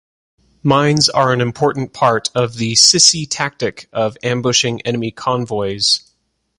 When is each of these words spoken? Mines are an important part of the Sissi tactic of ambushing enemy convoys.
Mines 0.63 1.09
are 1.09 1.31
an 1.31 1.41
important 1.41 1.93
part 1.93 2.31
of 2.33 2.55
the 2.57 2.73
Sissi 2.73 3.27
tactic 3.29 3.87
of 3.93 4.17
ambushing 4.23 4.81
enemy 4.81 5.11
convoys. 5.11 6.11